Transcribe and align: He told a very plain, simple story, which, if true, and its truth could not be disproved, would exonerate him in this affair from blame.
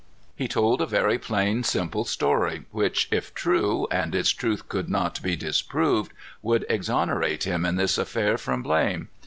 He 0.35 0.47
told 0.47 0.81
a 0.81 0.87
very 0.87 1.19
plain, 1.19 1.61
simple 1.63 2.05
story, 2.05 2.65
which, 2.71 3.07
if 3.11 3.35
true, 3.35 3.87
and 3.91 4.15
its 4.15 4.31
truth 4.31 4.67
could 4.67 4.89
not 4.89 5.21
be 5.21 5.35
disproved, 5.35 6.11
would 6.41 6.65
exonerate 6.67 7.43
him 7.43 7.65
in 7.67 7.75
this 7.75 7.99
affair 7.99 8.39
from 8.39 8.63
blame. 8.63 9.09